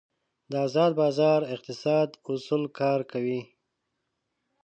[0.51, 3.41] د ازاد بازار اقتصاد اصول کار کوي.